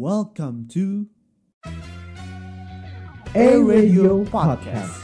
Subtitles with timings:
[0.00, 1.12] Welcome to
[3.36, 4.96] A Radio Podcast.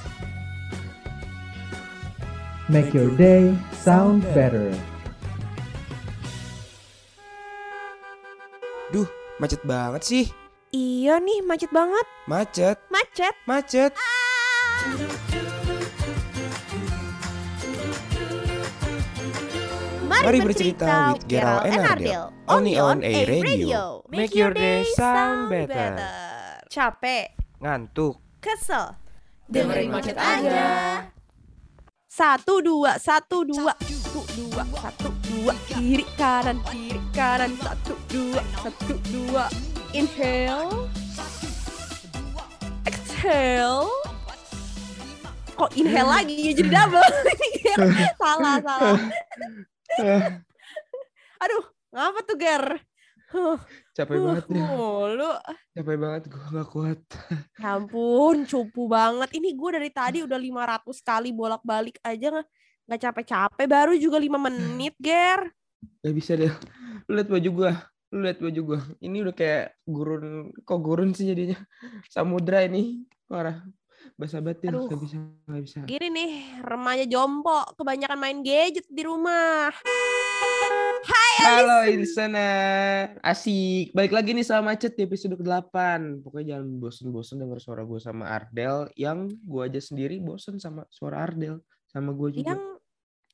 [2.73, 4.73] Make your day sound better.
[8.89, 9.05] Duh,
[9.37, 10.25] macet banget sih.
[10.73, 12.09] Iya nih, macet banget.
[12.25, 13.37] Macet, Macet.
[13.45, 13.93] macet.
[20.25, 22.25] Mari bercerita with Gerald and Ardel.
[22.49, 24.01] Only on A Radio.
[24.09, 25.99] Make your day sound better.
[26.73, 28.17] Capek, Ngantuk.
[28.41, 28.95] kesel.
[29.47, 31.07] Dengerin macet aja.
[32.07, 38.95] Satu dua, satu dua, satu dua, satu dua, kiri kanan, kiri kanan, satu dua, satu
[39.13, 39.45] dua.
[39.93, 40.89] Inhale,
[42.89, 43.89] exhale.
[45.57, 47.13] Kok inhale lagi ya jadi double?
[48.21, 49.01] salah, salah.
[51.43, 52.65] Aduh, ngapa tuh Ger?
[53.27, 53.59] Huh,
[53.91, 54.65] Capek banget ya.
[54.71, 55.33] mulu.
[55.75, 57.01] Capek banget gue gak kuat.
[57.63, 59.35] Ya ampun, cupu banget.
[59.35, 62.47] Ini gue dari tadi udah 500 kali bolak-balik aja
[62.87, 63.67] nggak capek-capek.
[63.67, 65.51] Baru juga lima menit, Ger.
[66.07, 66.55] Gak bisa deh.
[67.11, 67.73] Lu liat baju gue.
[68.15, 68.81] Lu liat baju gue.
[69.03, 70.55] Ini udah kayak gurun.
[70.63, 71.59] Kok gurun sih jadinya?
[72.15, 73.03] Samudra ini.
[73.27, 73.59] Parah.
[74.15, 74.71] Basah batin.
[74.71, 74.87] Aduh.
[74.87, 75.19] Gak bisa.
[75.51, 75.79] Gak bisa.
[75.91, 79.75] Gini nih, remaja jompo kebanyakan main gadget di rumah.
[81.43, 83.91] Halo listener, asik.
[83.91, 85.75] Balik lagi nih sama Macet di episode ke-8.
[86.23, 88.91] Pokoknya jangan bosen-bosen denger suara gue sama Ardel.
[88.95, 91.63] Yang gue aja sendiri bosen sama suara Ardel.
[91.91, 92.55] Sama gue juga.
[92.55, 92.63] Yang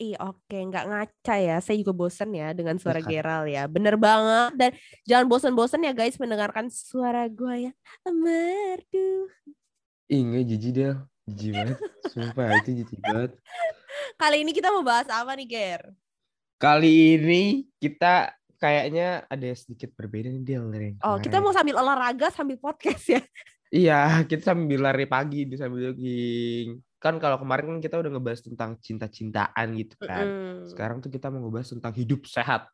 [0.00, 3.12] Ih oke nggak ngaca ya Saya juga bosen ya dengan suara kan?
[3.12, 4.70] Geral ya Bener banget Dan
[5.05, 7.77] jangan bosen-bosen ya guys Mendengarkan suara gue yang
[8.17, 9.28] merdu
[10.08, 10.95] Nggak jijik Del.
[11.31, 11.78] Jijik banget.
[12.11, 13.33] Sumpah, itu jijik banget.
[14.19, 15.83] Kali ini kita mau bahas apa nih Ger?
[16.59, 21.42] Kali ini kita kayaknya ada sedikit berbeda nih dari yang Oh kita kemarin.
[21.42, 23.22] mau sambil olahraga sambil podcast ya
[23.72, 24.00] Iya,
[24.31, 26.77] kita sambil lari pagi di sambil jogging.
[27.00, 30.26] Kan kalau kemarin kan kita udah ngebahas tentang cinta-cintaan gitu kan.
[30.28, 30.69] Mm.
[30.69, 32.69] Sekarang tuh kita mau ngebahas tentang hidup sehat.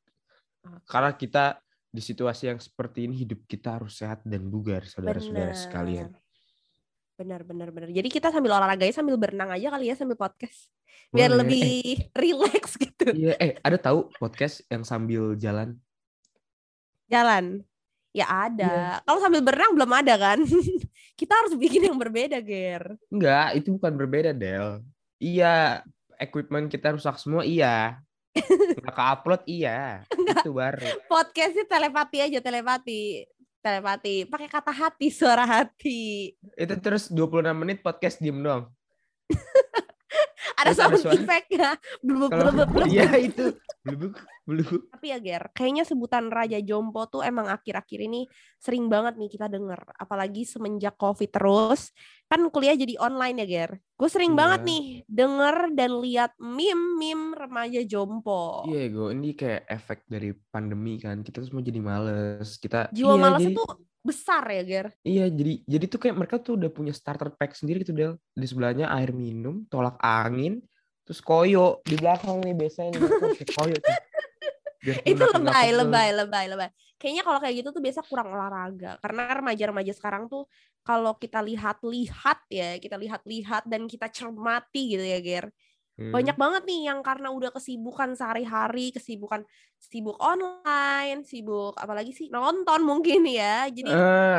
[0.85, 6.13] Karena kita di situasi yang seperti ini hidup kita harus sehat dan bugar, saudara-saudara sekalian.
[7.19, 7.91] Benar, benar, benar.
[7.91, 10.71] Jadi kita sambil olahraga sambil berenang aja kali ya sambil podcast.
[11.11, 11.43] Biar Boleh.
[11.43, 11.67] lebih
[12.23, 13.11] relax gitu.
[13.11, 15.75] Iya, eh ada tahu podcast yang sambil jalan?
[17.11, 17.67] Jalan.
[18.15, 18.71] Ya ada.
[18.71, 19.03] Iya.
[19.03, 20.39] Kalau sambil berenang belum ada kan?
[21.21, 22.95] kita harus bikin yang berbeda, Ger.
[23.11, 24.87] Enggak, itu bukan berbeda, Del.
[25.19, 25.83] Iya,
[26.23, 27.99] equipment kita rusak semua, iya.
[28.79, 30.07] Nggak ke-upload, iya.
[30.15, 30.87] Itu baru.
[31.11, 33.27] Podcastnya telepati aja, telepati.
[33.59, 34.25] Telepati.
[34.25, 36.33] Pakai kata hati, suara hati.
[36.55, 38.71] Itu terus 26 menit podcast diem doang.
[40.59, 41.15] Ada Terus sound suara.
[41.15, 41.69] effect-nya.
[42.03, 42.91] Blubuk, Kalau blubuk, blubuk.
[42.95, 43.47] iya itu
[44.49, 44.89] blubuk.
[44.89, 48.25] Tapi ya Ger, kayaknya sebutan Raja Jompo tuh emang akhir-akhir ini
[48.57, 49.77] sering banget nih kita denger.
[50.01, 51.93] Apalagi semenjak Covid terus,
[52.25, 53.71] kan kuliah jadi online ya Ger.
[53.95, 54.39] Gue sering Iya.
[54.41, 58.65] banget nih denger dan lihat meme-meme remaja Jompo.
[58.65, 61.21] Iya, gue ini kayak efek dari pandemi kan.
[61.21, 62.57] Kita semua jadi males.
[62.57, 64.87] Kita Jiwa iya, malasnya jadi- tuh besar ya Ger.
[65.05, 68.17] Iya, jadi jadi tuh kayak mereka tuh udah punya starter pack sendiri gitu Del.
[68.33, 70.65] Di sebelahnya air minum, tolak angin,
[71.05, 73.97] terus koyo di belakang nih biasanya nih koyo tuh.
[75.05, 76.69] Itu lebay, lebay, lebay, lebay.
[76.99, 78.99] Kayaknya kalau kayak gitu tuh biasa kurang olahraga.
[78.99, 80.49] Karena remaja-remaja sekarang tuh
[80.83, 85.47] kalau kita lihat-lihat ya, kita lihat-lihat dan kita cermati gitu ya Ger.
[85.99, 86.15] Hmm.
[86.15, 89.43] banyak banget nih yang karena udah kesibukan sehari-hari, kesibukan
[89.83, 93.67] sibuk online, sibuk apalagi sih nonton mungkin ya.
[93.67, 93.91] Jadi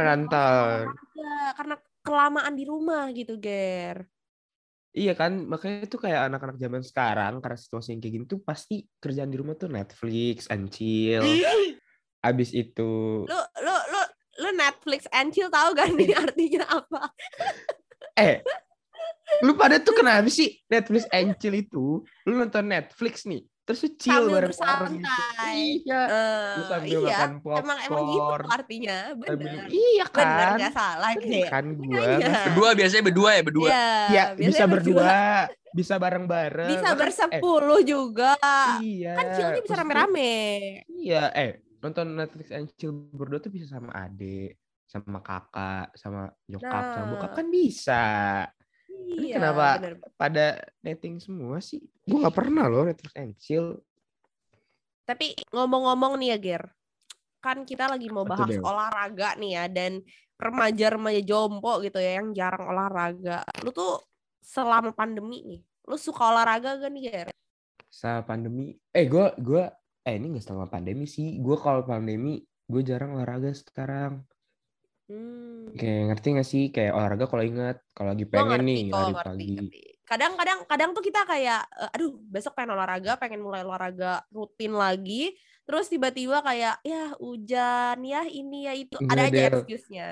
[0.08, 0.88] rantal.
[0.88, 4.08] olahraga karena kelamaan di rumah gitu, Ger.
[4.89, 8.81] Iya kan, makanya tuh kayak anak-anak zaman sekarang karena situasi yang kayak gini tuh pasti
[8.97, 11.22] kerjaan di rumah tuh Netflix, and chill.
[12.27, 14.01] Abis itu Lu lu lu
[14.44, 17.01] lu Netflix and chill tahu gak nih artinya apa?
[18.19, 18.44] eh
[19.45, 22.01] lu pada tuh kenapa sih Netflix and chill itu?
[22.25, 25.22] Lu nonton Netflix nih, terus lu chill Sambil bareng-bareng gitu.
[25.85, 26.02] Iya.
[26.02, 28.47] Eh, Lu sambil iya, makan emang emang gitu popcorn.
[28.50, 28.97] artinya.
[29.13, 29.63] Sambil- Bener.
[29.69, 30.57] Iya kan?
[30.57, 31.48] gak salah, Bener Ger.
[31.48, 32.01] kan gua.
[32.01, 32.30] Iya.
[32.50, 33.69] Berdua biasanya berdua ya berdua.
[33.69, 35.18] Iya, biasanya bisa berdua,
[35.69, 36.69] bisa bareng-bareng.
[36.71, 38.33] Bisa eh, bersepuluh juga.
[38.81, 39.13] iya.
[39.13, 40.33] Kan chillnya bisa rame-rame.
[40.89, 41.50] Iya, eh
[41.80, 47.10] nonton Netflix and chill berdua tuh bisa sama adik, sama kakak, sama nyokap, sama Nah.
[47.13, 48.04] bokap kan bisa.
[49.09, 49.94] Ini Iya, kenapa bener.
[50.13, 50.45] pada
[50.85, 51.81] dating semua sih?
[52.06, 53.81] Gue nggak pernah loh Netflix and chill.
[55.09, 56.63] Tapi ngomong-ngomong nih ya, Ger.
[57.41, 60.06] Kan kita lagi mau bahas olahraga nih ya dan
[60.38, 63.41] remaja-remaja jompo gitu ya yang jarang olahraga.
[63.65, 63.97] Lu tuh
[64.45, 67.27] selama pandemi nih, lu suka olahraga gak nih, Ger?
[67.89, 69.63] Selama pandemi, eh gue gue
[70.06, 71.41] eh ini nggak selama pandemi sih.
[71.41, 74.21] Gue kalau pandemi gue jarang olahraga sekarang.
[75.09, 75.73] Hmm.
[75.73, 79.25] Kayak ngerti gak sih kayak olahraga kalau ingat kalau lagi pengen ngerti nih lari ngerti,
[79.25, 79.50] pagi.
[79.57, 79.81] ngerti.
[80.06, 85.33] Kadang-kadang kadang tuh kita kayak eh, aduh besok pengen olahraga, pengen mulai olahraga rutin lagi,
[85.65, 90.07] terus tiba-tiba kayak ya hujan, ya ini ya itu, ada Enggak, aja excuse-nya.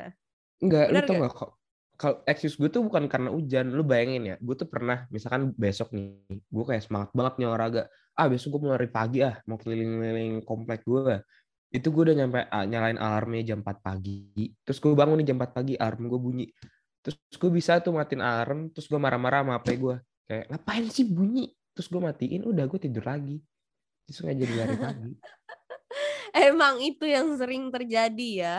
[0.62, 1.30] Enggak, lu tau nggak?
[1.30, 1.52] gak kok
[1.98, 5.90] kalau excuse gue tuh bukan karena hujan, lu bayangin ya, gue tuh pernah misalkan besok
[5.98, 7.84] nih, gue kayak semangat banget nih olahraga,
[8.14, 11.26] ah besok gue mau lari pagi ah, mau keliling-keliling komplek gue,
[11.68, 15.38] itu gue udah nyampe ah, nyalain alarmnya jam 4 pagi, terus gue bangun nih jam
[15.38, 16.46] 4 pagi, alarm gue bunyi,
[17.04, 21.06] terus gue bisa tuh matiin alarm, terus gue marah-marah sama HP gue, kayak ngapain sih
[21.06, 23.44] bunyi, terus gue matiin, udah gue tidur lagi,
[24.08, 25.12] terus nggak jadi lari pagi.
[26.48, 28.56] Emang itu yang sering terjadi ya.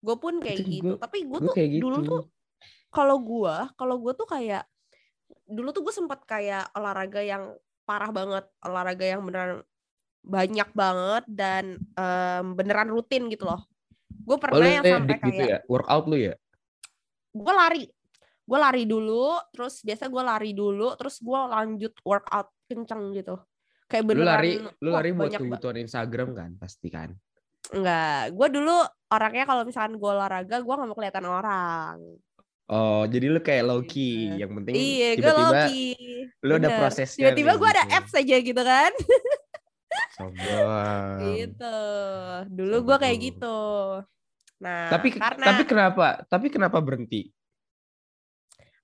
[0.00, 0.82] Gue pun kayak Itu gitu.
[0.96, 1.82] gua- Tapi gue Gue tuh kayak gitu.
[1.86, 2.22] dulu tuh
[2.90, 4.64] kalau gue, kalau gue tuh kayak
[5.46, 7.54] dulu tuh gue sempat kayak olahraga yang
[7.86, 9.62] parah banget, olahraga yang beneran
[10.20, 11.64] banyak banget dan
[11.96, 13.64] em, beneran rutin gitu loh.
[14.10, 16.34] Gue Oh, pernah lu yang sampai edik gitu kayak ya, workout lu ya?
[17.30, 17.84] gue lari,
[18.42, 23.38] gue lari dulu, terus biasa gue lari dulu, terus gue lanjut workout kenceng gitu.
[23.86, 27.10] Kayak Lu beneran, lari, lu lari buat kebutuhan Instagram kan, pasti kan?
[27.70, 28.76] Enggak, gue dulu
[29.08, 31.96] orangnya kalau misalkan gue olahraga, gue nggak mau kelihatan orang.
[32.66, 33.90] Oh, jadi lu kayak low Gitu.
[33.94, 35.62] key, yang penting Iya, gue tiba-tiba
[36.40, 37.18] lu ada prosesnya.
[37.18, 37.96] Tiba-tiba gue ada gitu.
[37.98, 38.92] apps aja gitu kan.
[40.20, 41.18] Sombong.
[41.34, 41.76] gitu.
[42.52, 43.58] Dulu gue kayak gitu.
[44.60, 46.06] Nah, Tapi karena tapi kenapa?
[46.28, 47.32] Tapi kenapa berhenti?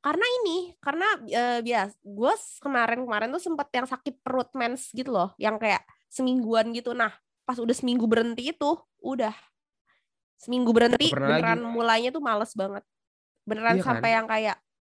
[0.07, 5.35] karena ini, karena eh, bias, gue kemarin-kemarin tuh sempet yang sakit perut mens gitu loh,
[5.35, 6.95] yang kayak semingguan gitu.
[6.95, 7.11] Nah,
[7.43, 8.71] pas udah seminggu berhenti itu,
[9.03, 9.35] udah
[10.39, 11.43] seminggu berhenti, pernah lagi.
[11.43, 12.87] beneran mulainya tuh males banget.
[13.43, 13.89] Beneran Iya kan?
[13.99, 14.57] sampai yang kayak,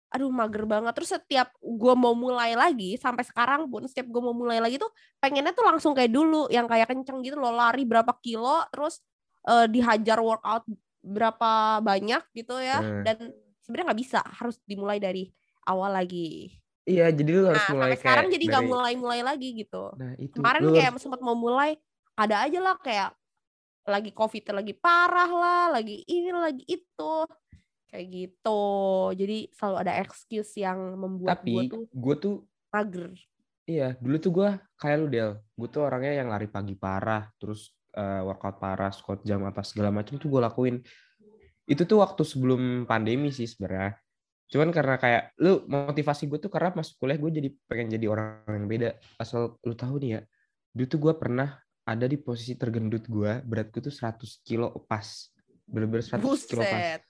[0.09, 0.93] aduh mager banget.
[0.97, 4.89] Terus setiap gue mau mulai lagi, sampai sekarang pun setiap gue mau mulai lagi tuh,
[5.21, 9.01] pengennya tuh langsung kayak dulu, yang kayak kenceng gitu loh, lari berapa kilo, terus
[9.47, 10.67] eh, dihajar workout
[10.99, 13.01] berapa banyak gitu ya, Hmm.
[13.07, 13.17] dan
[13.63, 15.31] sebenarnya nggak bisa, harus dimulai dari
[15.63, 16.59] awal lagi.
[16.83, 19.93] Iya, jadi lu harus Nah, mulai sampai sekarang jadi nggak dari- mulai-mulai lagi gitu.
[19.95, 20.35] Nah, itu.
[20.35, 21.77] Kemarin lu kayak harus- sempat mau mulai,
[22.17, 23.15] ada aja lah kayak
[23.87, 27.13] lagi covid lagi parah lah, lagi ini lagi itu,
[27.89, 28.63] kayak gitu.
[29.17, 32.35] Jadi selalu ada excuse yang membuat gue tapi tuh gue tuh
[32.69, 33.09] mager.
[33.69, 35.31] iya, dulu tuh gue kayak lu Del.
[35.53, 39.89] Gue tuh orangnya yang lari pagi parah, terus eh, workout parah, squat jam apa segala
[39.89, 40.75] macam tuh gue lakuin.
[41.69, 43.97] Itu tuh waktu sebelum pandemi sih sebenarnya.
[44.49, 48.49] Cuman karena kayak lu motivasi gue tuh karena masuk kuliah gue jadi pengen jadi orang
[48.49, 48.89] yang beda.
[49.21, 50.21] Asal lu tahu nih ya,
[50.73, 51.49] dulu tuh gue pernah
[51.85, 55.05] ada di posisi tergendut gue, berat gue tuh 100 kilo pas.
[55.69, 57.01] Bener-bener 100 kilo pas.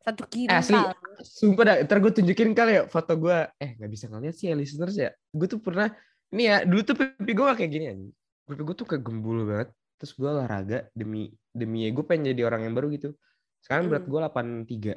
[0.00, 0.48] Satu kilo.
[0.48, 0.80] Asli,
[1.20, 3.38] sumpah dah, ntar gue tunjukin kali ya foto gue.
[3.60, 5.10] Eh, nggak bisa ngeliat sih ya listeners ya.
[5.28, 5.92] Gue tuh pernah,
[6.32, 8.08] ini ya, dulu tuh pipi gue kayak gini aja.
[8.48, 9.68] Pipi gue tuh kayak gembul banget.
[10.00, 13.12] Terus gue olahraga demi demi gue pengen jadi orang yang baru gitu.
[13.60, 14.12] Sekarang berat Hmm.
[14.16, 14.94] gue 83.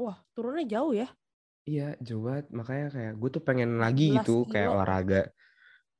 [0.00, 1.06] Wah, turunnya jauh ya.
[1.64, 2.46] Iya, jauh banget.
[2.50, 4.74] Makanya kayak gue tuh pengen lagi 11 gitu, kayak kilo.
[4.80, 5.22] olahraga.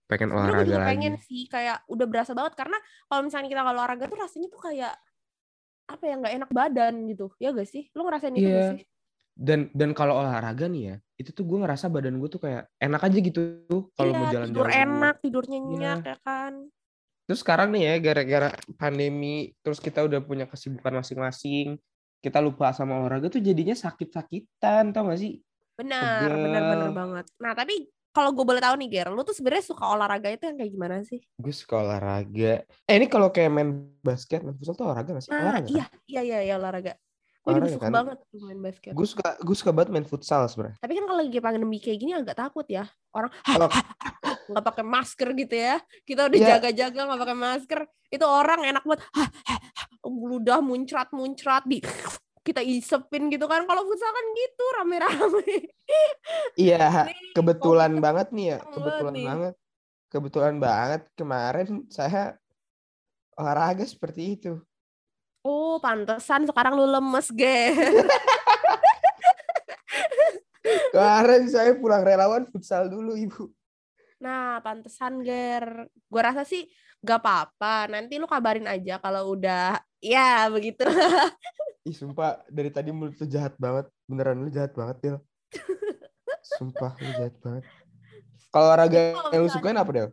[0.05, 0.89] Pengen gue olahraga juga lagi.
[0.97, 2.77] pengen sih kayak udah berasa banget karena
[3.09, 4.93] kalau misalnya kita kalau olahraga tuh rasanya tuh kayak
[5.85, 8.57] apa ya nggak enak badan gitu ya gak sih lo ngerasain itu Iya.
[8.57, 8.83] gak sih
[9.35, 13.03] Dan dan kalau olahraga nih ya, itu tuh gue ngerasa badan gue tuh kayak enak
[13.03, 13.41] aja gitu
[13.99, 16.11] kalau iya, mau jalan tidur enak tidur nyenyak Iya.
[16.15, 16.53] ya kan
[17.25, 21.81] Terus sekarang nih ya, gara-gara pandemi, terus kita udah punya kesibukan masing-masing,
[22.21, 25.41] kita lupa sama olahraga tuh jadinya sakit-sakitan, tau gak sih?
[25.75, 26.43] benar Pegel.
[26.47, 29.85] benar benar banget nah tapi kalau gue boleh tahu nih Ger lu tuh sebenarnya suka
[29.85, 32.63] olahraga itu yang kayak gimana sih Gue suka olahraga.
[32.87, 35.31] Eh ini kalau kayak main basket, main futsal tuh olahraga gak sih?
[35.31, 36.95] nah olahraga iya iya iya iya olahraga
[37.45, 37.93] gue juga suka kan?
[37.93, 40.79] banget tuh main basket Gue suka, gue suka banget main futsal sebenarnya.
[40.79, 43.69] tapi kan kalau lagi pandemi kayak gini agak takut ya orang Kalau
[44.45, 46.49] nggak pakai masker gitu ya kita udah Iya.
[46.55, 49.03] jaga-jaga nggak pakai masker itu orang enak banget
[50.05, 51.81] ludah muncrat muncrat di
[52.45, 55.73] kita isepin gitu kan kalau futsal kan gitu rame-rame
[56.61, 59.25] iya, Nih, kebetulan banget nih ya, kebetulan nih.
[59.25, 59.55] banget.
[60.07, 62.37] Kebetulan banget kemarin saya
[63.35, 64.53] olahraga seperti itu.
[65.43, 67.75] oh pantesan sekarang lu lemes ge
[70.95, 73.51] Kemarin saya pulang relawan futsal dulu, Ibu.
[74.17, 76.65] nah pantesan ger gue rasa sih
[77.05, 80.81] gak apa-apa nanti lu kabarin aja kalau udah ya begitu
[81.85, 83.93] Ih, sumpah dari tadi mulut tuh jahat banget.
[84.09, 85.17] Beneran lu jahat banget, Del.
[86.41, 87.65] Sumpah lu jahat banget.
[88.49, 90.09] Kalau olahraga yang lu sukain apa, Del?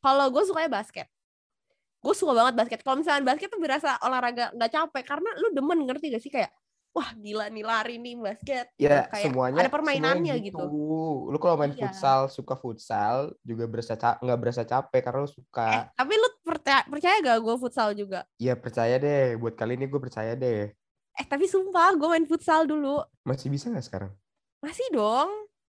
[0.00, 1.04] kalau gue sukanya basket
[2.00, 5.84] gue suka banget basket kalau misalnya basket tuh berasa olahraga nggak capek karena lu demen
[5.84, 6.54] ngerti gak sih kayak
[6.96, 8.72] wah gila nih lari nih basket.
[8.80, 10.64] Ya Kayak semuanya ada permainannya semuanya gitu.
[11.28, 11.90] Lu kalau main Iya.
[11.90, 15.70] futsal suka futsal juga berasa nggak berasa capek karena lu Eh, suka.
[15.92, 18.20] tapi lu percaya, percaya gak gue futsal juga?
[18.40, 20.72] Ya percaya deh, buat kali ini gue percaya deh.
[21.16, 23.00] Eh tapi sumpah gue main futsal dulu.
[23.24, 24.12] Masih bisa nggak sekarang?
[24.60, 25.28] Masih dong.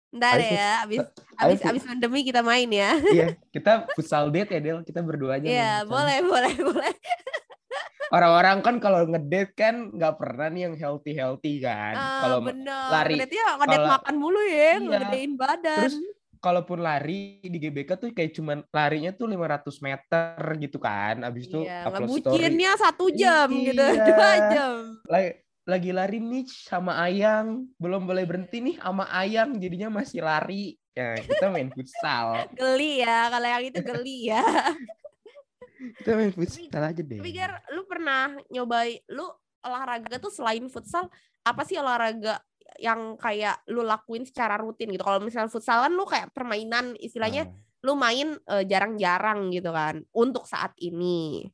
[0.07, 1.03] Ntar ya, abis
[1.35, 2.95] abis abis pandemi kita main ya.
[2.95, 4.79] Iya, kita futsal date ya Del.
[4.81, 5.45] Kita berdua aja.
[5.45, 6.93] Iya, boleh, boleh, boleh.
[8.15, 11.91] Orang-orang kan kalau ngedate kan nggak pernah nih yang healthy healthy kan.
[11.93, 13.19] Ah, kalau lari.
[13.19, 14.73] Ngedate-nya ngedate Kalau- makan mulu ya, Iya.
[14.79, 15.77] ngegedein badan.
[15.83, 15.95] terus
[16.37, 21.25] kalaupun lari di GBK tuh kayak cuman larinya tuh 500 meter gitu kan.
[21.25, 22.21] Abis itu iya, upload story.
[22.21, 24.05] ngebucinnya satu jam gitu, Iya.
[24.09, 24.73] dua jam.
[25.07, 25.29] Lagi,
[25.67, 30.77] lagi lari nih sama Ayang, belum boleh berhenti nih sama Ayang, jadinya masih lari.
[30.97, 32.41] Ya, kita main futsal.
[32.57, 34.41] Geli ya, kalau yang itu geli ya.
[36.01, 37.21] Kita main futsal aja deh.
[37.21, 39.29] Tapi Ger, lu pernah nyobain, lu
[39.61, 41.05] olahraga tuh selain futsal,
[41.45, 42.41] apa sih olahraga
[42.77, 45.01] yang kayak lu lakuin secara rutin gitu?
[45.01, 47.53] Kalau misalnya futsal kan lu kayak permainan, istilahnya Ah.
[47.81, 51.45] lu main eh, jarang-jarang gitu kan, untuk saat ini.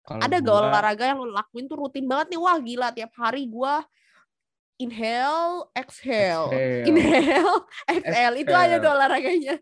[0.00, 2.38] Kalau Ada gak gua- olahraga yang lu lakuin tuh rutin banget nih?
[2.38, 3.80] Wah gila tiap hari gua
[4.74, 6.84] inhale, exhale, Exhale.
[6.84, 7.56] inhale,
[7.94, 8.34] exhale.
[8.36, 8.82] Itu aja Exhale.
[8.82, 9.54] tuh olahraganya.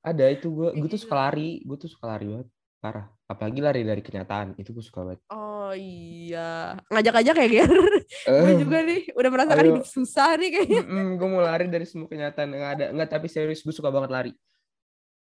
[0.00, 3.08] Ada itu gue, gue tuh suka lari, gue tuh suka lari banget, parah.
[3.24, 5.20] Apalagi lari dari kenyataan, itu gue suka banget.
[5.28, 7.72] Oh iya, ngajak-ngajak ya Ger.
[8.10, 9.70] gue Eh, juga nih udah merasakan ayo.
[9.72, 10.82] hidup susah nih kayaknya.
[11.14, 14.32] gue mau lari dari semua kenyataan nggak ada, nggak tapi serius gue suka banget lari.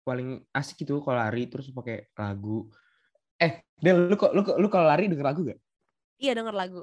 [0.03, 2.65] Paling asik gitu kalau lari terus pakai lagu.
[3.37, 5.61] Eh, Del, lu kok lu, lu kalau lari denger lagu gak?
[6.17, 6.83] Iya denger lagu.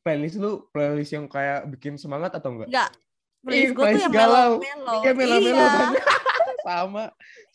[0.00, 2.68] Playlist lu playlist yang kayak bikin semangat atau enggak?
[2.68, 2.90] Enggak.
[2.90, 4.50] Ih, Playlist gue tuh yang galau.
[4.56, 4.94] melo-melo.
[4.98, 6.16] Iya melo-melo Iya.
[6.68, 7.04] Sama.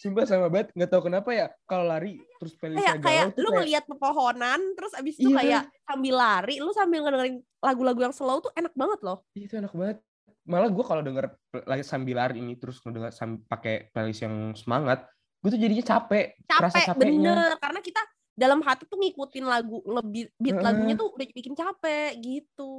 [0.02, 0.74] Sumpah sama banget.
[0.74, 4.94] Nggak tahu kenapa ya kalau lari terus playlistnya Kayak kayak lu kayak ngeliat pepohonan terus
[4.98, 5.38] abis itu Iya.
[5.40, 9.18] kayak sambil lari, lu sambil ngedengerin lagu-lagu yang slow tuh enak banget loh.
[9.38, 9.98] Ih, itu enak banget.
[10.44, 11.26] Malah gue kalau denger
[11.64, 13.16] lagi sambil lari ini terus ngedenger
[13.48, 15.08] pakai playlist yang semangat,
[15.40, 16.36] gue tuh jadinya capek.
[16.50, 18.02] Capek bener karena kita
[18.34, 22.74] dalam hati tuh ngikutin lagu ngebeat beat lagunya tuh udah bikin capek gitu.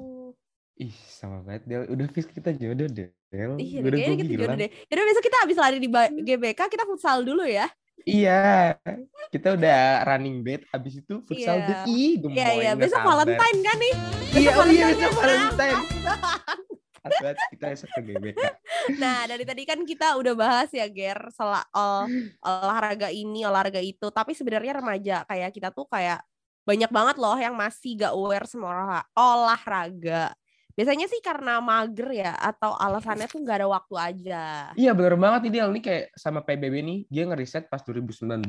[0.74, 1.82] Ih, sama banget Del.
[1.86, 3.14] Udah fix kita jodoh Del.
[3.30, 4.70] Iya, udah kayaknya gitu jodoh deh.
[4.90, 7.70] Yaudah besok kita habis lari di ba- GBK kita futsal dulu ya.
[8.02, 8.74] Iya.
[9.30, 11.66] Kita udah running date abis itu futsal Iya.
[11.70, 11.82] date.
[11.86, 12.34] Ih, gemoy.
[12.34, 13.22] Iya iya, besok sabar.
[13.22, 13.94] Valentine kan nih.
[14.34, 15.22] Iya, oh iya besok kan?
[15.22, 15.78] Valentine.
[17.52, 18.38] Kita esok ke GBK.
[18.96, 22.08] Nah, dari tadi kan kita udah bahas ya, Ger, soal ol-
[22.40, 24.08] olahraga ini, olahraga itu.
[24.08, 26.18] Tapi sebenarnya remaja kayak kita tuh kayak
[26.64, 30.32] banyak banget loh yang masih gak aware sama olah- olahraga.
[30.74, 34.42] Biasanya sih karena mager ya, atau alasannya tuh gak ada waktu aja.
[34.74, 35.70] Iya bener banget nih Del.
[35.70, 38.42] Nih kayak sama PBB nih, dia ngeriset pas 2019.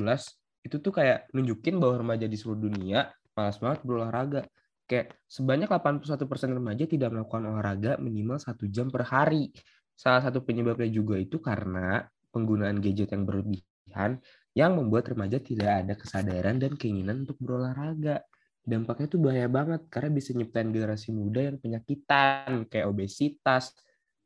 [0.66, 4.42] Itu tuh kayak nunjukin bahwa remaja di seluruh dunia malas banget berolahraga.
[4.90, 9.54] Kayak sebanyak 81% remaja tidak melakukan olahraga minimal satu jam per hari.
[9.94, 14.18] Salah satu penyebabnya juga itu karena penggunaan gadget yang berlebihan
[14.56, 18.24] yang membuat remaja tidak ada kesadaran dan keinginan untuk berolahraga.
[18.66, 23.78] Dampaknya tuh bahaya banget karena bisa nyiptain generasi muda yang penyakitan kayak obesitas,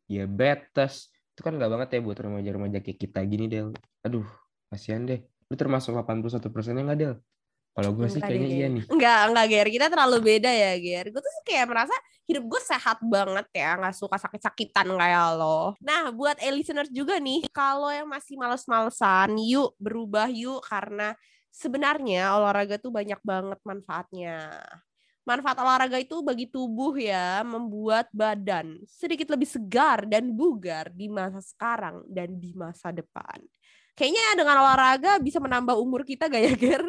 [0.07, 3.75] diabetes, itu kan nggak banget ya buat remaja-remaja kayak kita gini Del.
[4.07, 4.27] Aduh,
[4.71, 5.23] kasihan deh.
[5.51, 7.15] Lu termasuk 81 persennya nggak Del?
[7.79, 8.83] Kalau gue sih Enggak kayaknya deh, iya nih.
[8.91, 9.67] Enggak, enggak, Ger.
[9.71, 11.05] Kita terlalu beda ya, Ger.
[11.15, 11.95] Gue tuh kayak merasa
[12.27, 13.69] hidup gue sehat banget ya.
[13.79, 15.79] Nggak suka sakit-sakitan kayak lo.
[15.79, 20.59] Nah, buat eh, listeners juga nih, kalau yang masih males-malesan, yuk berubah yuk.
[20.67, 21.15] Karena
[21.51, 24.61] sebenarnya olahraga tuh banyak banget manfaatnya.
[25.27, 31.37] Manfaat olahraga itu bagi tubuh ya, membuat badan sedikit lebih segar dan bugar di masa
[31.43, 33.37] sekarang dan di masa depan.
[33.93, 36.83] Kayaknya dengan olahraga bisa menambah umur kita gak ya, Ger?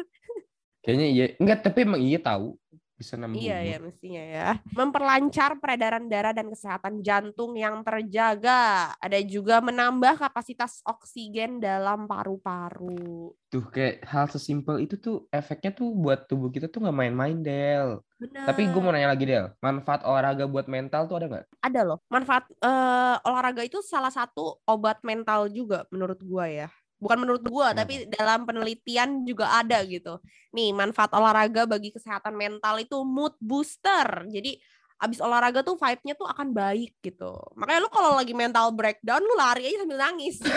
[0.81, 1.25] Kayaknya iya.
[1.37, 2.60] Enggak, tapi emang iya tahu
[3.01, 4.47] bisa nambah Iya ya mestinya ya.
[4.77, 8.93] Memperlancar peredaran darah dan kesehatan jantung yang terjaga.
[9.01, 13.33] Ada juga menambah kapasitas oksigen dalam paru-paru.
[13.49, 17.99] Tuh kayak hal sesimpel itu tuh efeknya tuh buat tubuh kita tuh nggak main-main Del.
[18.21, 18.45] Benar.
[18.53, 21.45] Tapi gue mau nanya lagi Del, manfaat olahraga buat mental tuh ada nggak?
[21.61, 21.99] ada loh.
[22.07, 26.69] Manfaat eh, olahraga itu salah satu obat mental juga menurut gua ya.
[27.01, 27.89] Bukan menurut gua, Kenapa?
[27.89, 30.21] tapi dalam penelitian juga ada gitu.
[30.53, 34.29] Nih, manfaat olahraga bagi kesehatan mental itu mood booster.
[34.29, 34.61] Jadi
[35.01, 37.33] abis olahraga tuh vibe-nya tuh akan baik gitu.
[37.57, 40.37] Makanya lu kalau lagi mental breakdown, lu lari aja sambil nangis.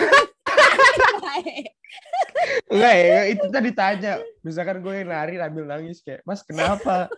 [2.69, 4.21] Enggak ya, itu tadi tanya.
[4.45, 7.09] Misalkan gue yang lari sambil nangis kayak, Mas kenapa?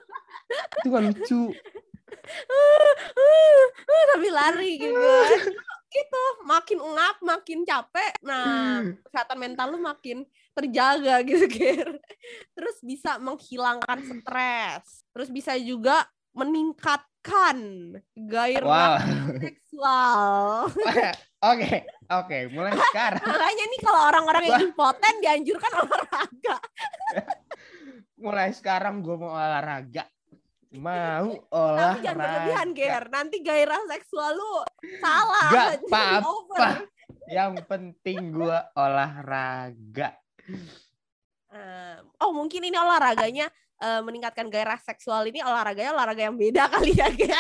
[0.80, 1.52] itu gak lucu.
[4.08, 5.42] sambil lari gitu kan.
[6.48, 8.16] Makin ngap, makin capek.
[8.24, 10.24] Nah, kesehatan mental lu makin
[10.56, 12.00] terjaga gitu, Ger.
[12.56, 15.04] Terus bisa menghilangkan stres.
[15.12, 17.58] Terus bisa juga meningkatkan
[18.16, 19.36] gairah Wow.
[19.38, 20.72] seksual.
[21.38, 23.22] Oke, oke, mulai sekarang.
[23.22, 26.58] Makanya nih kalau orang-orang yang impoten dianjurkan olahraga.
[28.18, 30.10] Mulai sekarang gue mau olahraga.
[30.78, 32.22] Mau Tapi jangan olahraga.
[32.22, 33.04] berlebihan, Ger.
[33.10, 34.54] Nanti gairah seksual lu
[35.02, 35.50] salah.
[35.52, 36.86] Gak apa-apa.
[37.28, 40.10] Yang penting gue olahraga.
[41.48, 43.48] Eh, oh mungkin ini olahraganya
[43.80, 47.32] eh, meningkatkan gairah seksual ini olahraganya olahraga yang beda kali ya Ger.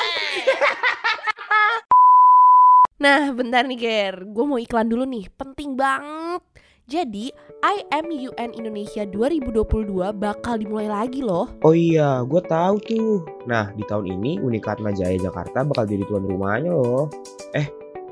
[2.97, 6.41] nah bentar nih Ger, gue mau iklan dulu nih, penting banget.
[6.87, 11.49] Jadi IMUN Indonesia 2022 bakal dimulai lagi loh.
[11.65, 13.25] Oh iya, gue tahu tuh.
[13.49, 17.09] Nah, di tahun ini Unikat Jaya Jakarta bakal jadi tuan rumahnya loh.
[17.57, 17.65] Eh,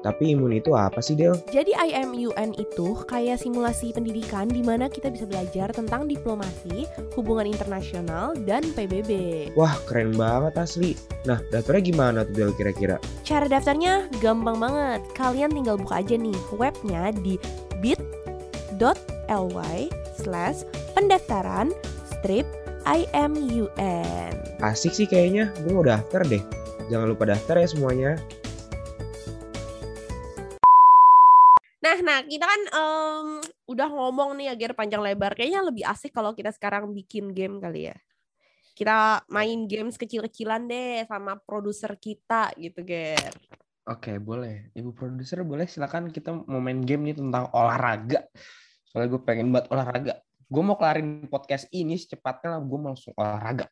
[0.05, 1.33] tapi imun itu apa sih, Del?
[1.49, 6.85] Jadi IMUN itu kayak simulasi pendidikan di mana kita bisa belajar tentang diplomasi,
[7.17, 9.49] hubungan internasional, dan PBB.
[9.57, 10.93] Wah, keren banget asli.
[11.25, 13.01] Nah, daftarnya gimana tuh, Del, kira-kira?
[13.25, 15.01] Cara daftarnya gampang banget.
[15.17, 17.41] Kalian tinggal buka aja nih webnya di
[18.75, 19.87] bit.ly
[20.19, 21.71] slash pendaftaran
[22.11, 22.47] strip
[22.85, 24.33] IMUN.
[24.61, 25.49] Asik sih kayaknya.
[25.65, 26.43] Gue mau daftar deh.
[26.91, 28.11] Jangan lupa daftar ya semuanya.
[31.81, 33.27] Nah, nah kita kan em,
[33.69, 35.33] udah ngomong nih agar panjang lebar.
[35.33, 37.97] Kayaknya lebih asik kalau kita sekarang bikin game kali ya.
[38.75, 43.31] Kita main games kecil-kecilan deh sama produser kita gitu, Ger.
[43.85, 44.73] Oke, boleh.
[44.73, 48.25] Ibu produser boleh silakan kita mau main game nih tentang olahraga.
[48.95, 50.23] Soalnya gue pengen buat olahraga.
[50.47, 52.61] Gue mau kelarin podcast ini secepatnya lah.
[52.63, 53.67] Gue mau langsung olahraga.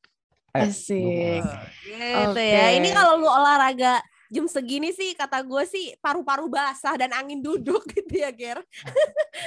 [0.51, 1.47] Ayo, Asik.
[1.79, 2.43] Gitu Oke.
[2.43, 2.75] ya.
[2.75, 7.87] Ini kalau lu olahraga jam segini sih kata gue sih paru-paru basah dan angin duduk
[7.95, 8.59] gitu ya, Ger.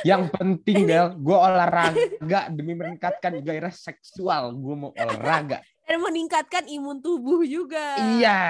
[0.00, 4.56] Yang penting Del, gue olahraga demi meningkatkan gairah seksual.
[4.56, 5.60] Gue mau olahraga.
[5.84, 8.00] Dan meningkatkan imun tubuh juga.
[8.16, 8.40] Iya,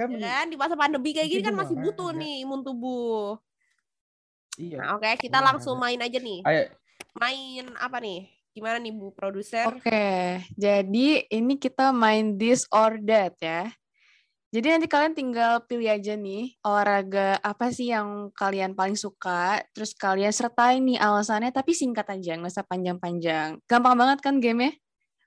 [0.00, 0.16] kan?
[0.16, 1.92] Ya kan di masa pandemi kayak gini kan masih olahraga.
[1.92, 3.36] butuh nih imun tubuh.
[4.58, 4.78] Iya.
[4.82, 5.48] Nah, oke, kita Olahraga.
[5.54, 6.42] langsung main aja nih.
[6.42, 6.62] Ayo,
[7.14, 8.26] Main apa nih?
[8.50, 9.70] Gimana nih Bu produser?
[9.70, 13.70] Oke, jadi ini kita main this or that ya.
[14.48, 19.92] Jadi nanti kalian tinggal pilih aja nih olahraga apa sih yang kalian paling suka, terus
[19.92, 23.60] kalian sertain nih alasannya tapi singkat aja, nggak usah panjang-panjang.
[23.68, 24.72] Gampang banget kan gamenya?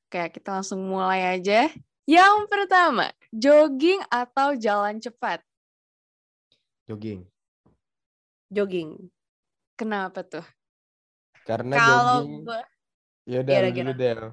[0.10, 1.70] Oke, kita langsung mulai aja.
[2.10, 5.40] Yang pertama, jogging atau jalan cepat?
[6.90, 7.24] jogging.
[8.52, 9.08] Jogging.
[9.82, 10.46] Kenapa tuh?
[11.42, 12.34] Karena Kalau jogging.
[12.46, 12.62] gue
[13.26, 13.70] Ya gera.
[13.74, 13.94] dulu.
[13.98, 14.30] Gera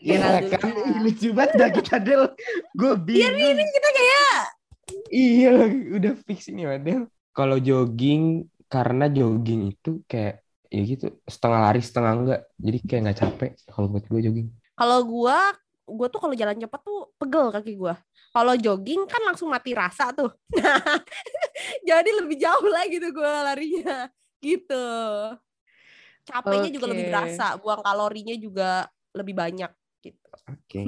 [0.00, 0.16] Iya
[0.48, 0.72] kan,
[1.04, 2.22] lucu banget dah kita Del.
[2.72, 3.36] Gue bingung.
[3.36, 4.38] ini kita kayak
[5.12, 5.50] Iya,
[5.96, 7.04] udah fix ini Del.
[7.36, 13.18] Kalau jogging, karena jogging itu kayak ya gitu setengah lari setengah enggak jadi kayak nggak
[13.18, 15.50] capek kalau buat gue jogging kalau gua
[15.90, 17.98] gua tuh kalau jalan cepat tuh pegel kaki gua.
[18.30, 20.30] Kalau jogging kan langsung mati rasa tuh.
[20.54, 20.78] Nah,
[21.88, 24.06] jadi lebih jauh lagi tuh gua larinya.
[24.40, 24.86] Gitu.
[26.24, 29.70] Capeknya juga lebih berasa, buang kalorinya juga lebih banyak
[30.04, 30.30] gitu.
[30.48, 30.80] oke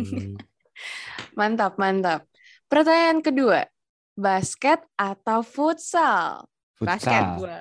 [1.38, 2.24] Mantap, mantap.
[2.66, 3.68] Pertanyaan kedua,
[4.16, 6.48] basket atau futsal?
[6.80, 7.60] Basket futsal gua.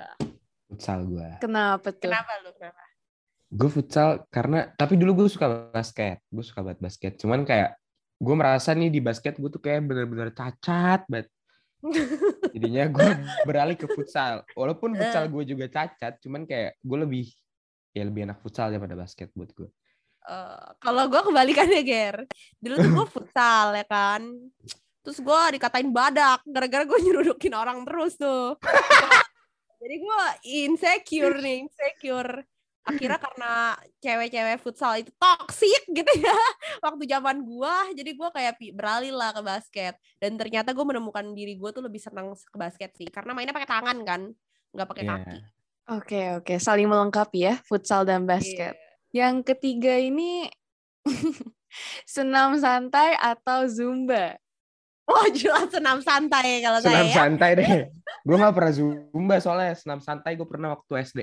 [0.71, 2.07] futsal gue Kenapa tuh?
[2.07, 2.51] Kenapa lu?
[2.55, 2.81] Kenapa?
[3.51, 7.75] gue futsal karena tapi dulu gue suka basket gue suka banget basket cuman kayak
[8.15, 11.27] gue merasa nih di basket gue tuh kayak bener-bener cacat banget
[12.51, 13.09] jadinya gue
[13.47, 14.45] beralih ke futsal.
[14.53, 17.25] Walaupun futsal gue juga cacat cuman kayak gue lebih
[17.91, 19.67] ya lebih enak futsal daripada basket buat gue
[20.21, 22.17] Eh, kalau gue kebalikannya Ger.
[22.61, 24.21] Dulu tuh gue futsal ya kan?
[25.01, 28.53] Terus gue dikatain badak gara-gara gue nyerudukin orang terus tuh.
[29.81, 30.21] Jadi gue
[30.61, 32.45] insecure nih insecure
[32.81, 33.53] akhirnya karena
[34.01, 36.33] cewek-cewek futsal itu toksik gitu ya
[36.85, 41.21] waktu zaman gue jadi gue kayak pi- beralih lah ke basket dan ternyata gue menemukan
[41.31, 44.21] diri gue tuh lebih senang ke basket sih karena mainnya pakai tangan kan
[44.73, 45.13] nggak pakai Iya.
[45.17, 45.39] kaki
[45.91, 46.55] Oke, oke.
[46.55, 48.77] Saling melengkapi ya, futsal dan basket.
[49.11, 50.47] Yang ketiga ini
[52.07, 54.39] senam santai atau zumba?
[55.03, 57.15] Oh jelas senam santai kalau senam saya.
[57.27, 57.69] santai deh
[58.21, 61.19] gue gak pernah zumba soalnya senam santai gue pernah waktu SD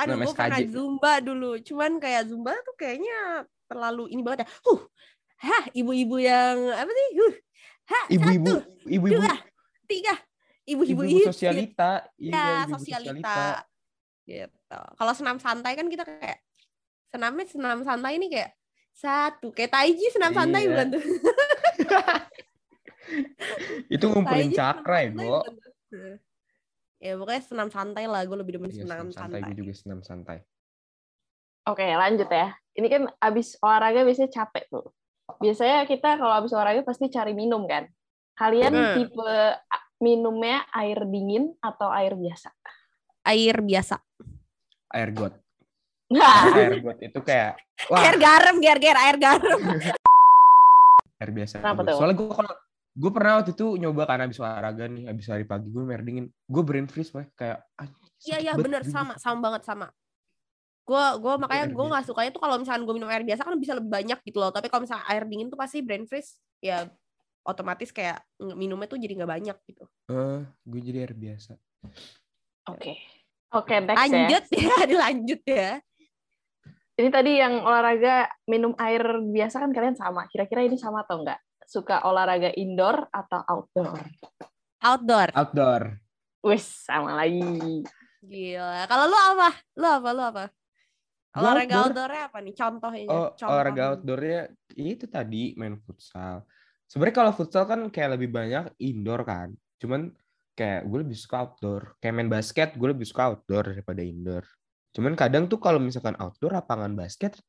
[0.00, 1.50] Aduh, gue pernah zumba dulu.
[1.60, 4.48] Cuman kayak zumba tuh kayaknya terlalu ini banget ya.
[4.64, 4.80] Huh,
[5.42, 7.08] hah, ibu-ibu yang apa sih?
[7.20, 7.34] Huh,
[7.92, 9.34] hah, ibu-ibu satu, ibu-ibu dua,
[9.88, 10.14] tiga.
[10.62, 12.30] Ibu-ibu sosialita Ya, iya
[12.64, 13.66] ibu-ibu sosialita.
[14.22, 14.80] Gitu.
[14.94, 16.38] Kalau senam santai kan kita kayak
[17.10, 18.54] senamnya senam santai ini kayak
[18.92, 20.70] satu kayak taiji senam santai Iya.
[20.70, 21.02] bukan tuh?
[23.98, 25.42] itu ngumpulin cakra ya tuh?
[27.02, 29.48] Ya pokoknya senam santai lah, gue lebih demen Iya, senam senam santai santai.
[29.50, 30.38] gue juga senam santai
[31.64, 32.54] Oke, lanjut ya.
[32.72, 34.86] Ini kan abis olahraga biasanya capek tuh.
[35.38, 37.86] biasanya kita kalau habis olahraga pasti cari minum kan.
[38.34, 38.94] Kalian Hmm.
[38.96, 42.50] tipe a- minumnya air dingin atau air biasa?
[43.24, 43.96] Air biasa.
[44.90, 45.34] Air got.
[46.08, 47.54] Nah, air got itu kayak
[47.90, 49.58] wah Air garam, ger ger air garam.
[51.22, 51.62] air biasa.
[51.62, 51.96] Kenapa tuh?
[51.96, 52.52] Soalnya gue kalau
[52.92, 56.26] gue pernah waktu itu nyoba kan habis olahraga nih, habis hari pagi gue air dingin,
[56.28, 57.64] gue brain freeze mah kayak
[58.22, 58.94] Iya iya bener gitu.
[58.94, 59.90] sama sama banget sama.
[60.86, 63.74] Gue gua makanya gue nggak sukanya tuh kalau misalkan gue minum air biasa kan bisa
[63.74, 64.54] lebih banyak gitu loh.
[64.54, 66.86] Tapi kalau misalnya air dingin tuh pasti brain freeze ya
[67.42, 69.84] otomatis kayak minumnya tuh jadi nggak banyak gitu.
[70.10, 71.58] Eh, gue jadi air biasa.
[72.70, 72.94] Oke.
[73.52, 74.06] Oke, next ya.
[74.08, 75.70] Lanjut ya, dilanjut ya.
[76.92, 80.24] Ini tadi yang olahraga minum air biasa kan kalian sama.
[80.30, 81.40] Kira-kira ini sama atau enggak?
[81.72, 83.96] Suka olahraga indoor atau outdoor?
[84.84, 85.32] Outdoor.
[85.32, 85.82] Outdoor.
[86.44, 87.80] Wis, sama lagi.
[88.20, 88.84] Gila.
[88.84, 89.48] Kalau lu apa?
[89.80, 90.08] Lu apa?
[90.12, 90.44] Lu apa?
[91.32, 91.88] Olahraga outdoor.
[91.88, 92.54] outdoornya apa nih?
[92.60, 93.08] Contohnya.
[93.08, 93.48] Oh, Contoh.
[93.48, 94.40] olahraga outdoornya
[94.76, 96.44] itu tadi main futsal.
[96.84, 99.48] Sebenarnya kalau futsal kan kayak lebih banyak indoor kan.
[99.80, 100.12] Cuman
[100.52, 101.96] kayak gue lebih suka outdoor.
[102.04, 104.44] Kayak main basket gue lebih suka outdoor daripada indoor.
[104.92, 107.40] Cuman kadang tuh kalau misalkan outdoor lapangan basket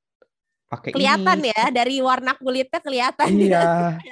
[0.73, 1.49] pakai Kelihatan ini.
[1.53, 3.29] ya dari warna kulitnya kelihatan.
[3.29, 3.65] Iya.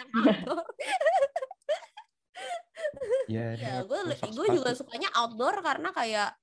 [3.28, 3.48] Iya.
[3.56, 6.36] Ya, gue gue juga sukanya outdoor karena kayak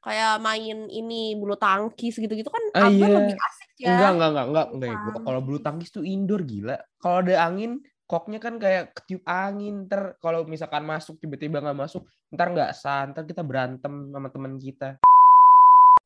[0.00, 3.16] kayak main ini bulu tangkis gitu-gitu kan Ah, outdoor iya.
[3.20, 3.88] lebih asik ya.
[3.90, 4.90] Enggak, enggak, enggak, enggak, enggak.
[4.94, 5.24] Tangkis.
[5.26, 6.76] kalau bulu tangkis tuh indoor gila.
[6.96, 7.70] Kalau ada angin,
[8.06, 9.74] koknya kan kayak ketiup angin.
[9.84, 12.02] Ntar kalau misalkan masuk tiba-tiba nggak masuk,
[12.32, 13.04] ntar nggak sah.
[13.10, 15.00] Ntar kita berantem sama teman kita.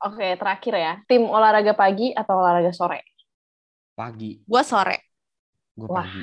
[0.03, 0.93] Oke, terakhir ya.
[1.07, 3.05] Tim olahraga pagi atau olahraga sore?
[3.95, 4.99] Pagi, Gue sore.
[5.75, 6.03] gue Wah.
[6.03, 6.23] pagi.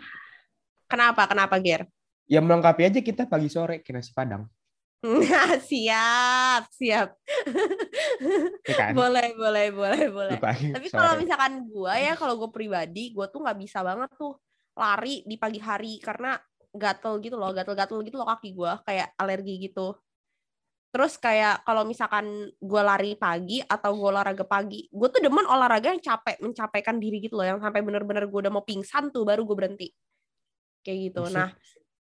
[0.91, 1.23] Kenapa?
[1.27, 1.87] Kenapa, Ger?
[2.27, 4.47] Ya melengkapi aja kita pagi sore kayak nasi padang.
[5.71, 7.17] siap, siap.
[8.69, 8.93] Ya kan?
[8.93, 10.37] boleh, boleh, boleh, boleh.
[10.37, 14.37] Pagi, Tapi kalau misalkan gue ya, kalau gue pribadi, gue tuh nggak bisa banget tuh
[14.77, 16.37] lari di pagi hari karena
[16.71, 19.97] gatel gitu loh, gatel-gatel gitu loh kaki gue, kayak alergi gitu.
[20.91, 25.95] Terus kayak kalau misalkan gue lari pagi atau gue olahraga pagi, gue tuh demen olahraga
[25.95, 29.47] yang capek, mencapaikan diri gitu loh, yang sampai bener-bener gue udah mau pingsan tuh baru
[29.47, 29.87] gue berhenti.
[30.83, 31.21] Kayak gitu.
[31.23, 31.35] Buset.
[31.39, 31.49] Nah,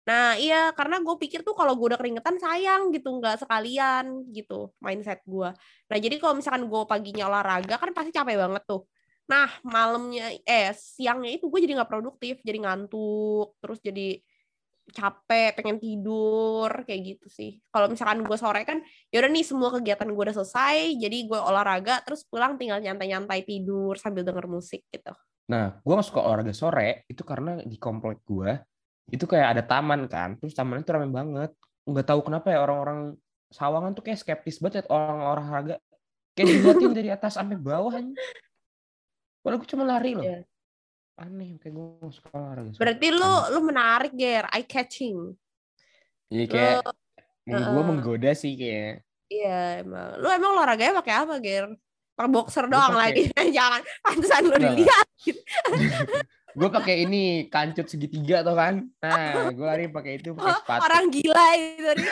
[0.07, 4.77] nah iya karena gue pikir tuh kalau gue udah keringetan sayang gitu, nggak sekalian gitu
[4.85, 5.49] mindset gue.
[5.89, 8.85] Nah jadi kalau misalkan gue paginya olahraga kan pasti capek banget tuh.
[9.27, 14.21] Nah malamnya eh siangnya itu gue jadi nggak produktif, jadi ngantuk, terus jadi
[14.95, 17.59] capek, pengen tidur kayak gitu sih.
[17.71, 18.79] Kalau misalkan gue sore kan,
[19.11, 23.99] yaudah nih semua kegiatan gue udah selesai, jadi gue olahraga terus pulang tinggal nyantai-nyantai tidur
[23.99, 25.13] sambil denger musik gitu.
[25.51, 28.59] Nah, gue gak suka olahraga sore itu karena di komplek gue
[29.11, 31.51] itu kayak ada taman kan, terus tamannya tuh rame banget.
[31.87, 33.15] Nggak tahu kenapa ya orang-orang
[33.47, 35.77] Sawangan tuh kayak skeptis banget liat orang olahraga.
[36.35, 38.11] Kayak diliatin dari atas sampai bawah aja.
[39.41, 40.27] Padahal gue cuma lari loh.
[40.27, 40.43] Iya.
[41.17, 42.81] Aneh, kayak gue gak suka olahraga sore.
[42.83, 43.49] Berarti lu Aneh.
[43.49, 45.33] lu menarik ger, eye catching.
[46.29, 46.77] Iya kayak
[47.43, 47.85] gue Heeh.
[47.85, 49.01] menggoda sih kayak.
[49.27, 50.21] Iya emang.
[50.21, 51.73] Lu emang olahraganya pakai apa ger?
[52.13, 53.33] Pakai boxer Gua doang pakai- lagi.
[53.57, 55.07] Jangan pantesan lu dilihat.
[56.57, 58.75] gue pakai ini kancut segitiga tuh kan.
[58.99, 60.81] Nah, gue lari pakai itu pakai Oh, sepatu.
[60.85, 61.93] orang gila itu.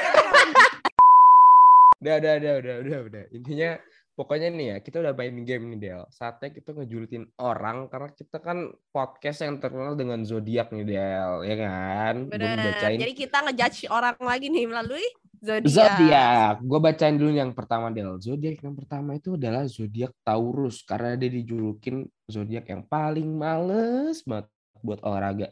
[2.01, 3.25] Udah, udah, udah, udah, udah, udah.
[3.33, 3.81] Intinya
[4.15, 6.03] pokoknya nih ya, kita udah main game nih Del.
[6.11, 11.57] Saatnya kita ngejulitin orang karena kita kan podcast yang terkenal dengan zodiak nih Del, ya
[11.59, 12.15] kan?
[12.31, 12.59] Bener.
[12.59, 15.07] bacain Jadi kita ngejudge orang lagi nih melalui
[15.43, 15.75] zodiak.
[15.75, 16.55] zodiak.
[16.63, 18.17] Gue bacain dulu yang pertama Del.
[18.23, 24.47] Zodiak yang pertama itu adalah zodiak Taurus karena dia dijulukin zodiak yang paling males banget
[24.81, 25.51] buat olahraga.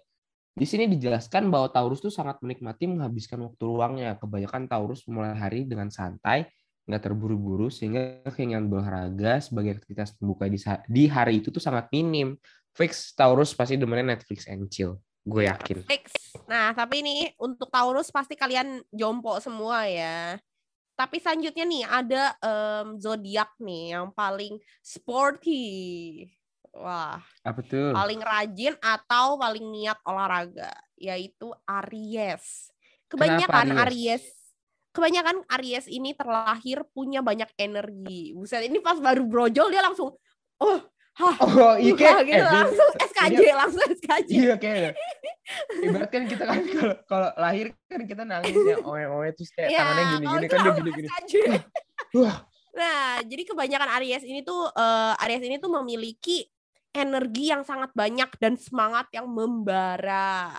[0.52, 4.20] Di sini dijelaskan bahwa Taurus tuh sangat menikmati menghabiskan waktu luangnya.
[4.20, 6.44] Kebanyakan Taurus memulai hari dengan santai,
[6.82, 10.50] nggak terburu-buru, sehingga keinginan berolahraga sebagai aktivitas pembuka
[10.90, 12.34] di, hari itu tuh sangat minim.
[12.72, 14.96] Fix Taurus pasti demennya Netflix and chill.
[15.22, 15.86] Gue yakin.
[15.86, 16.34] Fix.
[16.50, 20.40] Nah, tapi ini untuk Taurus pasti kalian jompo semua ya.
[20.98, 26.26] Tapi selanjutnya nih ada em, zodiak nih yang paling sporty.
[26.72, 27.92] Wah, Apa tuh?
[27.92, 32.72] paling rajin atau paling niat olahraga yaitu Aries.
[33.12, 34.24] Kebanyakan Kenapa Aries?
[34.92, 38.36] Kebanyakan Aries ini terlahir punya banyak energi.
[38.36, 40.12] Buset, ini pas baru brojol dia langsung
[40.62, 40.78] oh,
[41.16, 44.30] hah, Oh, iya kayak, gitu eh, langsung SKJ, langsung SKJ.
[44.30, 44.94] Iya kayak
[45.82, 49.68] ibarat kan kita kan kalau kalau lahir kan kita nangis ya oe oe terus kayak
[49.74, 51.34] Iya, tangannya gini kalau gini itu kan dia langsung gini gini SKJ.
[52.20, 52.36] wah
[52.72, 56.48] Nah, jadi kebanyakan Aries ini tuh eh, Aries ini tuh memiliki
[56.92, 60.56] energi yang sangat banyak dan semangat yang membara.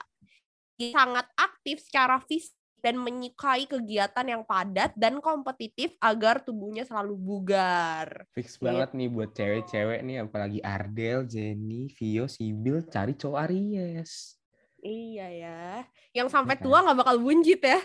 [0.78, 8.28] Sangat aktif secara fisik dan menyukai kegiatan yang padat dan kompetitif agar tubuhnya selalu bugar.
[8.36, 8.67] Fix Gitu.
[8.67, 14.36] banget nih buat cewek-cewek nih apalagi Ardel, Jenny, Vio, Sibil cari cowok Aries.
[14.84, 15.63] Iya ya.
[16.12, 16.63] Yang sampai kan?
[16.67, 17.80] tua nggak bakal bunjit ya.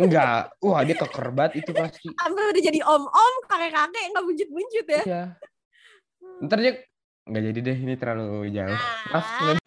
[0.00, 2.08] Enggak, wah dia keker banget itu pasti.
[2.24, 5.02] Sampai udah jadi om-om, kakek-kakek nggak bunjit-bunjit ya.
[5.04, 5.22] Iya.
[6.48, 6.72] Ntar dia
[7.28, 8.80] nggak jadi deh ini terlalu jauh.
[9.12, 9.28] Maaf.
[9.28, 9.60] Ah.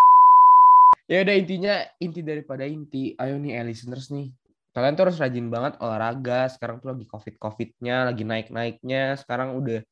[1.06, 3.13] Ya udah intinya inti daripada inti.
[3.20, 4.34] Ayo nih eh, listeners nih.
[4.72, 6.48] Kalian tuh harus rajin banget olahraga.
[6.48, 9.20] Sekarang tuh lagi covid-covidnya, lagi naik-naiknya.
[9.20, 9.84] Sekarang udah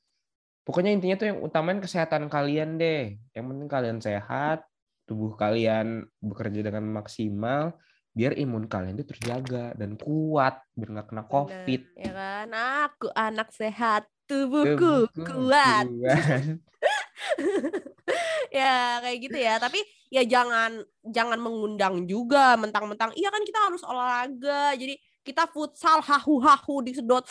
[0.63, 3.19] pokoknya intinya tuh yang utamain kesehatan kalian deh.
[3.35, 4.63] Yang penting kalian sehat,
[5.03, 7.75] tubuh kalian bekerja dengan maksimal,
[8.15, 11.81] biar imun kalian tuh terjaga dan kuat, biar nggak kena covid.
[11.91, 12.47] Bener, ya kan?
[12.87, 15.91] Aku anak sehat, tubuhku Tubuhku kuat.
[15.91, 16.55] kuat.
[18.63, 19.59] ya kayak gitu ya.
[19.59, 23.13] Tapi ya jangan jangan mengundang juga mentang-mentang.
[23.13, 24.73] Iya kan kita harus olahraga.
[24.73, 27.21] Jadi kita futsal hahu-hahu disedot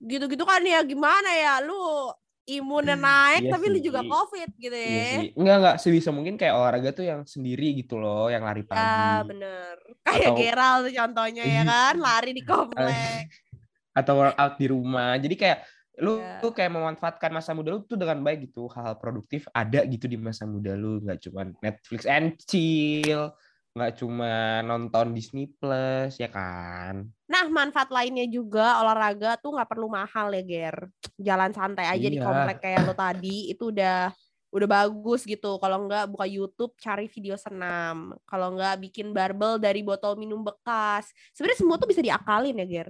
[0.00, 2.10] gitu-gitu kan ya gimana ya lu
[2.48, 3.84] imunnya naik Iya tapi lu sih.
[3.84, 5.04] juga covid gitu Iya ya.
[5.20, 5.28] sih.
[5.36, 8.80] Enggak enggak sebisa mungkin kayak olahraga tuh yang sendiri gitu loh, yang lari pagi.
[8.80, 9.74] Ya bener.
[10.00, 13.28] Kayak Atau- Gerald tuh contohnya ya kan lari di komplek.
[13.98, 15.18] atau workout di rumah.
[15.18, 15.58] Jadi kayak
[15.98, 16.38] lu Iya.
[16.38, 18.70] tuh kayak memanfaatkan masa muda lu tuh dengan baik gitu.
[18.70, 23.34] Hal-hal produktif ada gitu di masa muda lu, nggak cuma Netflix and chill,
[23.74, 27.02] nggak cuma nonton Disney Plus ya kan.
[27.28, 30.76] Nah, manfaat lainnya juga olahraga tuh nggak perlu mahal ya, Ger.
[31.18, 32.24] Jalan santai aja di Iya.
[32.24, 34.14] komplek kayak lo tadi itu udah
[34.48, 35.60] udah bagus gitu.
[35.60, 38.16] Kalau nggak buka YouTube cari video senam.
[38.24, 41.12] Kalau nggak bikin barbel dari botol minum bekas.
[41.36, 42.88] Sebenarnya semua tuh bisa diakalin ya, Ger.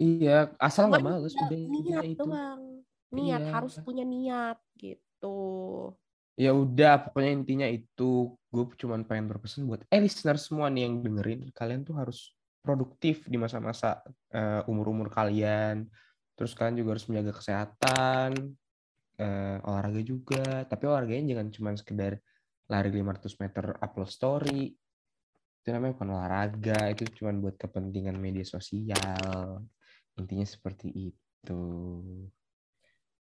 [0.00, 2.20] Iya, asal nggak males udah niat itu.
[2.24, 2.62] doang.
[3.12, 3.52] Niat Iya.
[3.52, 5.36] harus punya niat gitu.
[6.32, 10.94] Ya udah, pokoknya intinya itu gue cuman pengen berpesan buat eh listener semua nih yang
[11.04, 12.32] dengerin, kalian tuh harus
[12.64, 14.00] produktif di masa-masa
[14.32, 15.84] eh, umur-umur kalian.
[16.32, 18.30] Terus kalian juga harus menjaga kesehatan,
[19.20, 20.64] eh, olahraga juga.
[20.64, 22.12] Tapi olahraganya jangan cuma sekedar
[22.72, 24.72] lari 500 meter upload story.
[25.60, 29.60] Itu namanya bukan olahraga, itu cuma buat kepentingan media sosial.
[30.20, 31.62] Intinya seperti itu.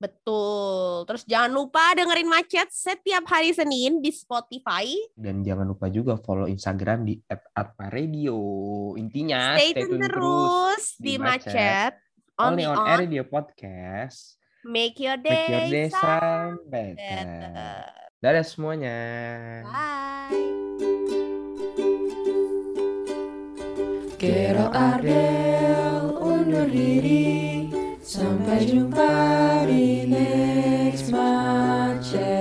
[0.00, 1.04] Betul.
[1.04, 4.88] Terus jangan lupa dengerin Macet setiap hari Senin di Spotify.
[5.12, 8.40] Dan jangan lupa juga follow Instagram di @atmaradio.
[8.96, 12.00] Intinya Stay tune terus di Macet.
[12.40, 14.40] Only Only on on Air Radio Podcast.
[14.64, 16.96] Make your Make your day day sound sound better.
[16.96, 17.76] better.
[18.24, 18.96] Dadah semuanya.
[19.64, 20.60] Bye.
[24.20, 25.69] Undur diri
[28.10, 29.12] sampai jumpa
[29.70, 32.39] di next match.